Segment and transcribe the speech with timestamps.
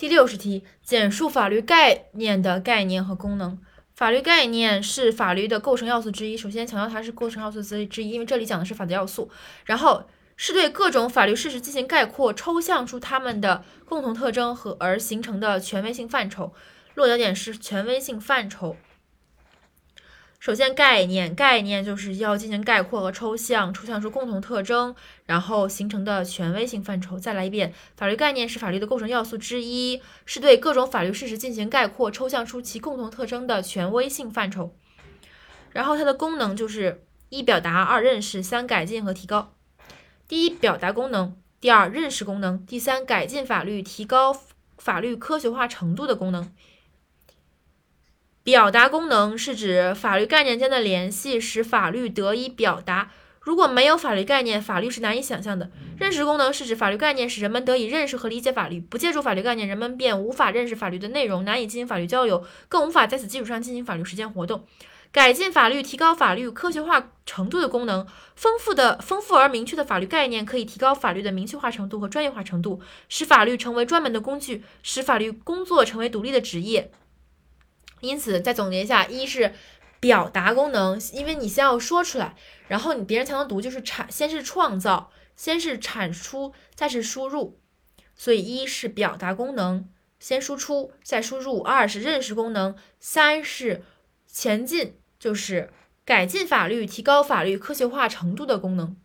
[0.00, 3.58] 第六十题，简述法律概念的概念和功能。
[3.94, 6.34] 法律概念是法律的构成要素之一。
[6.34, 9.30] 首先强调它是构成要素之之一，因为这里讲的是法的要素。
[9.66, 10.04] 然后
[10.38, 16.54] 是对各种法律事实进行概括，抽象出它们的共同特征和而形成的权威性范畴。
[16.94, 18.78] 落脚点是权威性范畴。
[20.40, 24.96] 首先，概念，概念就是要进行概括和抽象，抽象出共同特征，
[25.26, 27.18] 然后形成的权威性范畴。
[27.18, 34.74] 再来一遍，法律概念是法律的构成要素之一，是对各种法律事实进行概括，抽象出其共同特征的权威性范畴。
[35.72, 39.52] 然后它的功能就是一表达，二认识，三改进和提高。
[40.26, 44.34] 第一，表达功能；第二，认识功能；第三，改进法律，提高
[44.78, 46.50] 法律科学化程度的功能。
[48.42, 53.10] 表达功能是指法律概念间的联系，使法律得以表达。
[53.40, 55.70] 如果没有法律概念，法律是难以想象的。
[55.98, 64.64] 认识功能是指法律概念使人们得以认识和理解法律，不借助法律概念，人们便无法认识法律的内容，难以进行法律交流，更无法在此基础上进行法律实践活动。
[65.12, 68.06] 改进法律，提高法律科学化程度的功能。
[68.36, 76.90] 丰富的、丰富而明确的法律概念可以提高法律的明确化程度和专业化程度，使法律成为专门的工具，使法律工作成为独立的职业。
[78.00, 79.52] 因此，再总结一下：一是
[80.00, 82.34] 表达功能，因为你先要说出来，
[82.68, 87.58] 然后你别人才能读，就是产，先是创造，先是产出，再是输入。
[88.16, 93.82] 所以，一是表达功能，先输出再输入；二是认识功能；三是
[94.26, 95.70] 前进，就是
[96.04, 98.96] 改进法律、提高法律科学化程度的功能。